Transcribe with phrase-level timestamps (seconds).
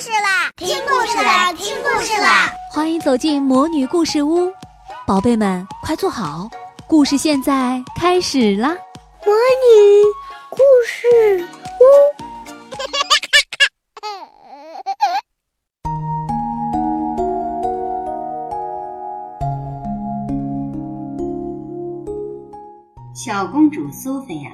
[0.00, 0.50] 事啦！
[0.56, 1.52] 听故事啦！
[1.52, 2.50] 听故事啦！
[2.72, 4.52] 欢迎走进魔女故事屋，
[5.06, 6.48] 宝贝们快坐好，
[6.88, 8.70] 故事现在开始啦！
[9.24, 10.02] 魔女
[10.50, 11.84] 故事屋，
[23.14, 24.50] 小公主苏菲亚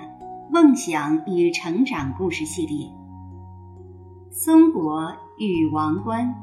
[0.50, 2.86] 梦想与成长故事系列。
[4.32, 6.34] 松果与王冠，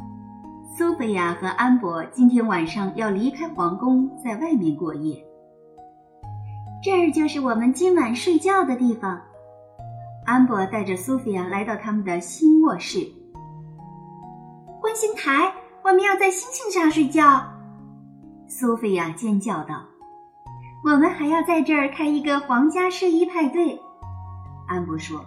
[0.75, 5.23] 苏菲亚和安博今天晚上要离开皇宫，在外面过夜。
[6.83, 9.21] 这儿就是我们今晚睡觉的地方。
[10.25, 13.07] 安博带着苏菲亚来到他们的新卧室。
[14.81, 15.53] 观星台，
[15.83, 17.43] 我们要在星星上睡觉！
[18.47, 19.85] 苏菲亚尖叫道
[20.83, 23.79] ：“我们还要在这儿开一个皇家睡衣派对。”
[24.67, 25.23] 安博说。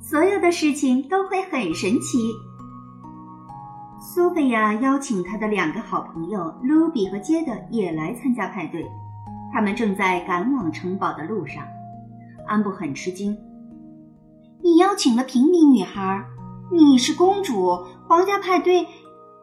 [0.00, 2.32] 所有的事情都会很神奇。
[4.12, 8.84] 苏菲亚邀请她的两个好朋友卢比和杰德也来参加派对。
[9.52, 11.62] 他们正在赶往城堡的路上。
[12.44, 13.38] 安布很吃惊
[14.64, 16.24] ：“你邀请了平民女孩，
[16.72, 18.84] 你是公主，皇家派对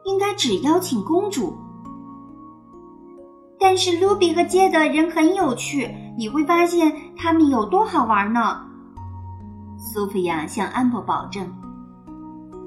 [0.03, 1.55] 应该只邀请公主。
[3.57, 8.65] 但是卢比和杰德人很有趣，你会发现他们有多好玩呢。”
[9.79, 11.49] 苏菲亚向安博保证：“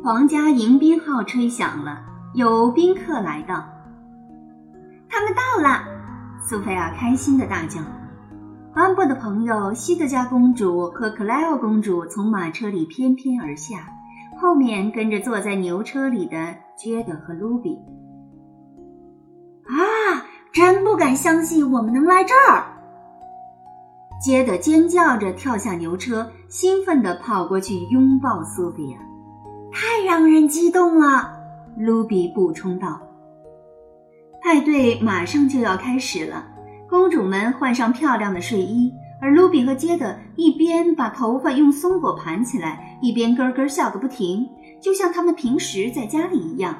[0.02, 2.00] 皇家迎宾号吹响了，
[2.32, 3.66] 有宾客来到。
[5.10, 5.82] 他们到了！”
[6.48, 7.82] 苏菲亚开心的大叫。
[8.72, 13.88] 安博的朋友西德加公主和克莱奥公主从马车里翩翩而下，
[14.40, 17.76] 后面跟着坐在牛车里的杰德和卢比。
[19.66, 20.24] 啊！
[20.50, 22.64] 真不敢相信我们能来这儿！
[24.24, 28.98] 接着尖叫着跳下牛车，兴奋地跑过去拥抱苏菲亚，
[29.72, 31.38] 太让人激动了。
[31.76, 33.00] 卢比补充道
[34.42, 36.46] ：“派对马上就要开始了，
[36.88, 44.48] 公主们换上漂亮的睡衣，而卢比和杰德一边把头发用松果盘起来，一边咯咯笑个不停，
[44.80, 46.76] 就像他们平时在家里一样。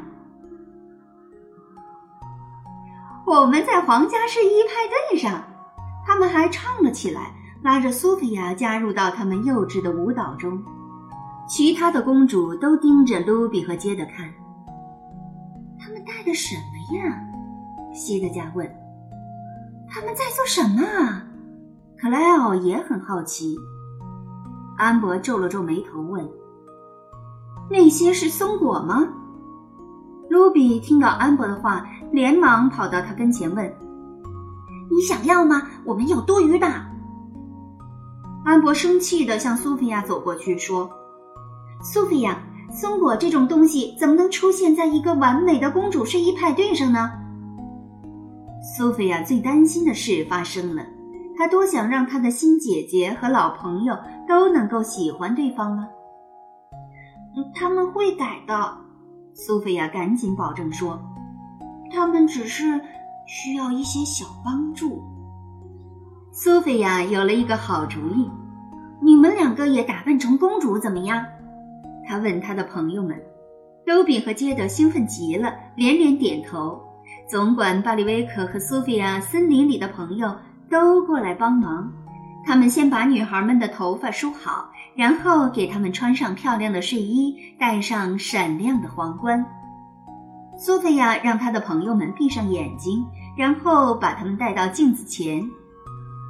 [3.26, 5.44] 我们在皇家睡衣派对上。”
[6.02, 7.30] 他们还唱了起来，
[7.62, 10.60] 拉着苏菲亚加入到他们幼稚的舞蹈中。
[11.50, 14.24] 其他的公主都盯着卢比和杰德看。
[15.80, 17.20] 他们戴的什么呀？
[17.92, 18.64] 西德加问。
[19.88, 20.80] 他们在做什么？
[21.98, 23.56] 克莱奥也很好奇。
[24.78, 26.24] 安博皱了皱眉头问
[27.68, 29.08] ：“那些是松果吗？”
[30.30, 33.74] 卢比听到安博的话，连忙跑到他跟前问。
[34.88, 35.66] 你想要吗？
[35.84, 36.68] 我们有多余的。
[38.44, 40.88] 安博生气地向苏菲亚走过去说
[41.82, 42.38] ：“苏菲亚，
[42.70, 47.10] 松果这种东西怎么能出现在一个完美的公主睡衣派对上呢？”
[48.76, 50.84] 苏菲亚最担心的事发生了，
[51.36, 53.96] 她多想让她的新姐姐和老朋友
[54.28, 55.88] 都能够喜欢对方啊！
[57.54, 58.76] 他们会改的，
[59.34, 61.00] 苏菲亚赶紧保证说
[61.92, 62.80] ：“他们只是……”
[63.32, 65.00] 需要一些小帮助。
[66.32, 68.28] 苏菲亚有了一个好主意，
[69.00, 71.24] 你们两个也打扮成公主怎么样？
[72.10, 73.16] 他问他的朋友们。
[73.86, 76.80] 卢比和杰德兴奋极了，连连点头。
[77.28, 80.34] 总管巴里维克和苏菲亚森林里的朋友
[80.68, 81.88] 都过来帮忙。
[82.44, 89.44] 他们先把女孩们的头发梳好，然后给她们穿上漂亮的睡衣，戴上闪亮的皇冠。
[90.56, 93.06] 苏菲亚让她的朋友们闭上眼睛。
[93.36, 95.48] 然后把她们带到镜子前，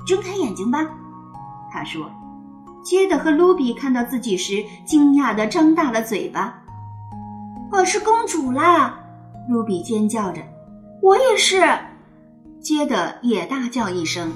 [0.06, 0.86] 睁开眼睛吧，
[1.72, 2.08] 他说。
[2.82, 6.62] 杰德和卢比看到自己时，惊讶地张大了嘴巴。
[7.70, 8.98] 我是公主啦！
[9.50, 10.40] 卢比尖叫着。
[11.02, 11.60] 我也是！
[12.58, 14.32] 杰德也大叫一声。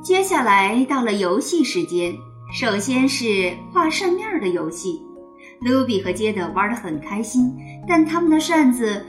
[0.00, 2.14] 接下来到了游戏时间，
[2.52, 5.02] 首先是画扇面的游戏。
[5.60, 7.52] 卢比和杰德玩得很开心，
[7.86, 9.04] 但他们的扇子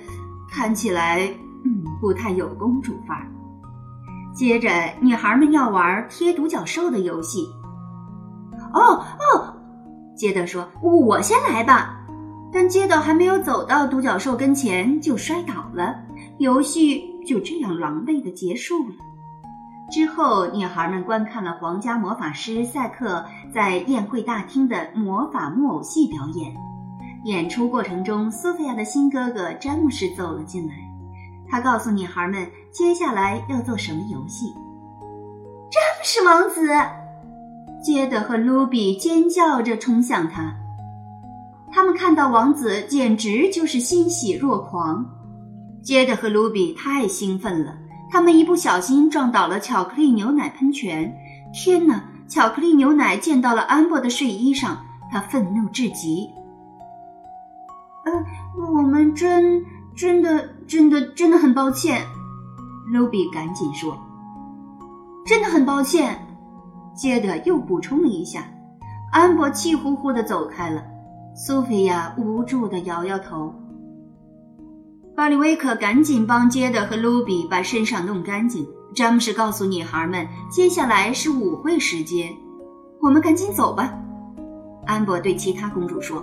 [0.50, 1.28] 看起来……
[1.64, 3.28] 嗯，不太有公主范儿。
[4.34, 4.68] 接着，
[5.00, 7.48] 女孩们要玩贴独角兽的游戏。
[8.74, 9.54] 哦哦，
[10.16, 11.98] 杰德说：“我先来吧。”
[12.54, 15.96] 但杰德还没有走到独角兽跟前，就摔倒了。
[16.38, 18.96] 游戏就这样狼狈的结束了。
[19.90, 23.24] 之后，女孩们观看了皇家魔法师赛克
[23.54, 26.54] 在宴会大厅的魔法木偶戏表演。
[27.26, 30.74] 演出过程中，苏菲亚的新哥哥詹姆士走了进来。
[31.48, 34.54] 他告诉女孩们接下来要做什么游戏。
[35.70, 36.68] 詹姆士王子，
[37.84, 40.54] 杰德和卢比尖叫着冲向他。
[41.72, 45.06] 他们看到王子，简直就是欣喜若狂。
[45.82, 47.76] 杰德和卢比太兴奋了，
[48.10, 51.14] 他们一不小心撞倒了巧克力牛奶喷泉。
[51.54, 52.04] 天哪！
[52.28, 54.78] 巧克力牛奶溅到了安博的睡衣上，
[55.12, 56.30] 他愤怒至极。
[58.06, 58.12] 呃，
[58.58, 59.62] 我们真
[59.94, 62.02] 真的真的真的很抱歉，
[62.94, 63.98] 卢比赶紧说。
[65.26, 66.18] 真的很抱歉，
[66.96, 68.46] 接着又补充了一下。
[69.12, 70.84] 安博气呼呼的走开了，
[71.36, 73.54] 苏菲亚无助的摇摇头。
[75.16, 78.66] 巴里威克赶紧帮杰德和卢比把身上弄干净。
[78.96, 82.34] 詹姆士告诉女孩们，接下来是舞会时间，
[83.02, 83.94] 我们赶紧走吧。
[84.86, 86.22] 安博对其他公主说：“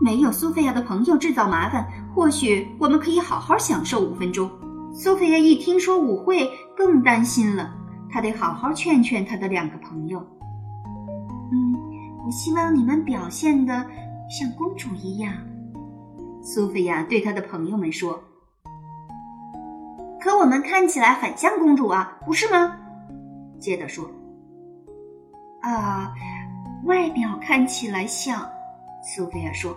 [0.00, 4.50] 没有苏菲亚的朋友制造麻烦，或许我们可以好好享受五分钟。”
[4.92, 7.72] 苏菲亚一听说舞会，更担心了。
[8.14, 10.24] 他得好好劝劝他的两个朋友。
[11.50, 11.74] 嗯，
[12.24, 13.84] 我希望你们表现的
[14.30, 15.34] 像公主一样。
[16.40, 18.22] 苏菲亚对她的朋友们说。
[20.20, 22.76] 可我们看起来很像公主啊，不是吗？
[23.58, 24.08] 接着说。
[25.60, 26.14] 啊，
[26.84, 28.48] 外表看起来像，
[29.02, 29.76] 苏菲亚说。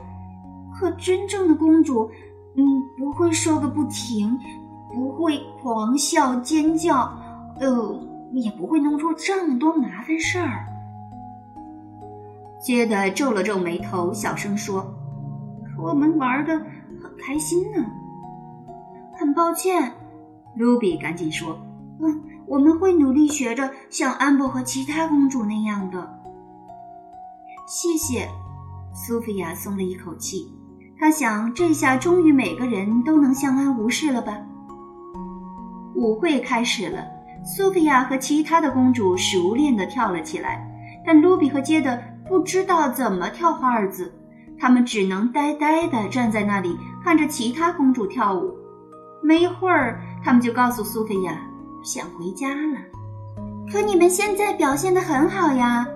[0.80, 2.08] 可真正的公主，
[2.56, 2.64] 嗯，
[3.00, 4.38] 不会说个不停，
[4.94, 7.12] 不会狂笑尖叫，
[7.60, 8.00] 呃，
[8.32, 10.66] 也不会弄出这么多麻烦事儿。
[12.60, 14.94] 接着皱了皱眉头，小声说
[15.78, 16.58] ：“我们玩的
[17.02, 17.86] 很开心呢。”
[19.18, 19.94] 很抱歉。
[20.56, 21.60] 卢比赶紧说
[22.02, 26.20] ：“嗯，我们会努力学着像安博和其他公主那样的。”
[27.68, 28.28] 谢谢，
[28.94, 30.52] 苏菲亚松了一口气。
[31.00, 34.40] 她想，这下终于每个人都能相安无事了吧？
[35.96, 37.06] 舞会开始了，
[37.56, 40.68] 苏菲亚和其他的公主熟练地跳了起来，
[41.06, 41.98] 但卢比和杰德
[42.28, 44.14] 不知道怎么跳华尔兹，
[44.60, 48.54] 他们只能呆呆地站在那里看着其他公主跳舞。
[49.24, 50.02] 没一会儿。
[50.26, 51.40] 他们就告诉苏菲亚
[51.84, 52.80] 想回家了，
[53.72, 55.88] 可你们现在表现的很好呀，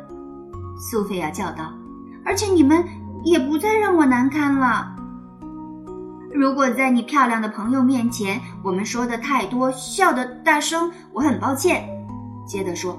[0.80, 1.74] 苏菲亚叫道。
[2.24, 2.82] 而且你们
[3.26, 4.96] 也不再让我难堪了。
[6.34, 11.88] 如果在你漂亮的朋友面前，我们说的太多，笑的大声，我很抱歉。
[12.46, 12.98] 接着说，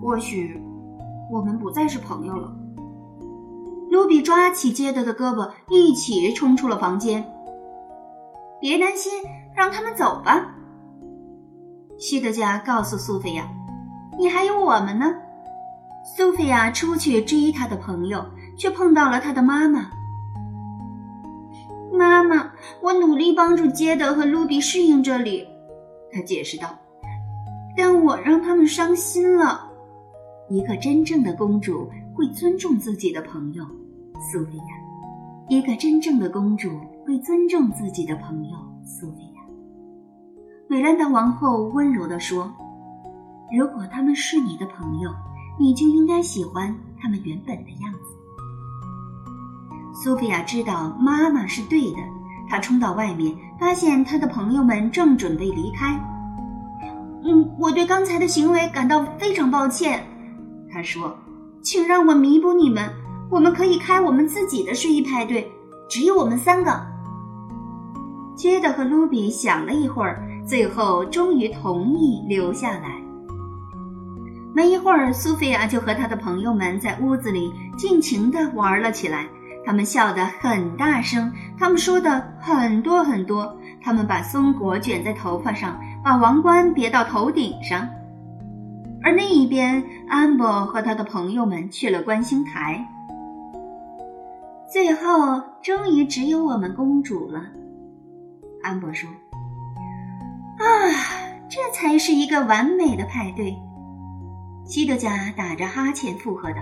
[0.00, 0.60] 或许
[1.30, 2.54] 我们不再是朋友了。
[3.90, 7.24] 卢比抓起杰德的胳膊，一起冲出了房间。
[8.60, 9.12] 别担心。
[9.56, 10.52] 让他们走吧，
[11.96, 13.48] 西德加告诉苏菲亚
[14.18, 15.06] ：“你还有我们呢。”
[16.16, 18.26] 苏菲亚出去追她的朋友，
[18.58, 19.86] 却碰到了她的妈妈。
[21.96, 22.52] “妈妈，
[22.82, 25.46] 我努力帮助杰德和卢比适应这里。”
[26.12, 26.68] 她解释道
[27.76, 29.70] ，“但我让他们伤心了。
[30.48, 33.64] 一个真正的公主会尊重自己的朋友，
[34.30, 34.64] 苏菲亚。
[35.48, 36.70] 一个真正的公主
[37.06, 39.42] 会尊重自己的朋友，苏菲亚。”
[40.68, 42.52] 米兰达王后温柔地说
[43.56, 45.10] ：“如果他们是你的朋友，
[45.58, 47.98] 你就应该喜欢他们原本的样子。”
[49.94, 51.98] 苏菲亚知道妈妈是对的，
[52.48, 55.98] 她冲到外面，发现她的朋友们正准备离开。
[57.24, 60.04] “嗯，我对刚才的行为感到非常抱歉。”
[60.70, 61.16] 她说
[61.62, 62.90] ，“请让我弥补你们，
[63.30, 65.50] 我们可以开我们自己的睡衣派对，
[65.88, 66.84] 只有我们三个。”
[68.36, 70.22] 杰德和卢比想了一会儿。
[70.44, 73.00] 最后，终于同意留下来。
[74.54, 79.26] 没一会儿，苏菲亚就和她的朋友们在屋子里尽情地玩了起来。
[79.64, 83.56] 他们笑得很大声，他们说的很多很多。
[83.82, 87.88] 他们把松果卷在头发上，把王冠别到头顶上。
[89.02, 92.86] 而另一边，安博和他的朋友们去了观星台。
[94.72, 97.42] 最后，终于只有我们公主了。
[98.62, 99.08] 安博说。
[100.58, 100.64] 啊，
[101.50, 103.54] 这才是一个完美的派对。
[104.64, 106.58] 西德加打着哈欠附和道：“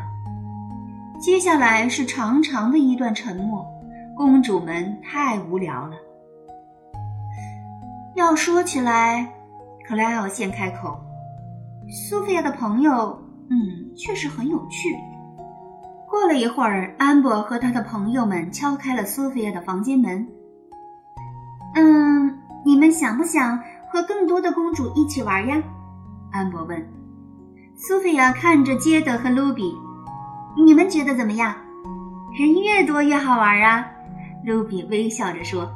[1.20, 3.64] 接下来是长长的一段沉默，
[4.16, 5.96] 公主们太无聊了。
[8.14, 9.32] 要说起来，
[9.86, 11.00] 克莱奥先开口：
[11.88, 13.18] 苏菲亚的朋友，
[13.50, 14.96] 嗯，确实很有趣。”
[16.10, 20.26] 过了一会儿，安博和他的朋友们敲开了苏菲亚的房间门。
[21.74, 23.58] “嗯，你们想不想？”
[23.92, 25.62] 和更多的公主一起玩呀，
[26.30, 26.82] 安博问。
[27.76, 29.76] 苏菲亚看着杰德和卢比，
[30.56, 31.54] 你们觉得怎么样？
[32.38, 33.86] 人越多越好玩啊！
[34.44, 35.70] 露比微笑着说。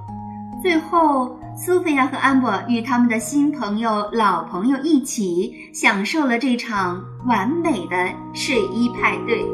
[0.62, 9.44] 最后，苏菲亚和安博与他们的新朋友、老朋友一起享受了这场完美的睡衣派对。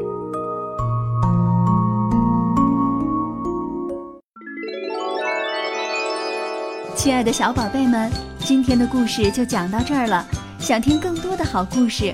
[6.95, 10.25] 亲爱的小宝贝们，今天的故事就讲到这儿了。
[10.57, 12.13] 想听更多的好故事。